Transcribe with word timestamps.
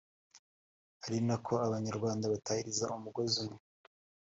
ari 1.05 1.19
na 1.27 1.35
ko 1.45 1.53
abanyarwanda 1.65 2.31
batahiriza 2.33 2.85
umugozi 2.97 3.37
umwe 3.43 3.59